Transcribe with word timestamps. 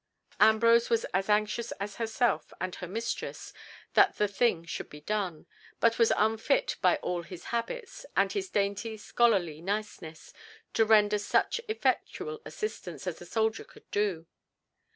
Ambrose 0.39 0.89
was 0.89 1.05
as 1.13 1.29
anxious 1.29 1.71
as 1.73 1.97
herself 1.97 2.51
and 2.59 2.73
her 2.73 2.87
mistress 2.87 3.53
that 3.93 4.15
the 4.17 4.27
thing 4.27 4.65
should 4.65 4.89
be 4.89 5.01
done, 5.01 5.45
but 5.79 5.99
was 5.99 6.11
unfit 6.17 6.75
by 6.81 6.95
all 7.03 7.21
his 7.21 7.43
habits, 7.53 8.03
and 8.17 8.31
his 8.31 8.49
dainty, 8.49 8.97
scholarly 8.97 9.61
niceness, 9.61 10.33
to 10.73 10.85
render 10.85 11.19
such 11.19 11.61
effectual 11.69 12.41
assistance 12.45 13.05
as 13.05 13.19
the 13.19 13.27
soldier 13.27 13.63
could 13.63 13.87
do. 13.91 14.25